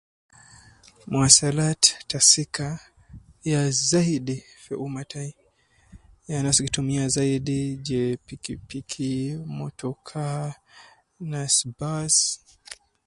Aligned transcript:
Muwasalat 1.11 1.83
ta 2.09 2.19
sika 2.29 2.67
ya 3.51 3.61
zaidi 3.87 4.35
fi 4.63 4.73
umma 4.85 5.01
tai, 5.11 5.29
ya 6.27 6.35
anas 6.39 6.57
gi 6.63 6.69
tumiya 6.75 7.05
zaidi 7.15 7.59
je 7.87 8.01
piki 8.25 8.53
piki, 8.69 9.11
motoka 9.57 10.25
Nas 11.31 11.55
bus 11.77 12.15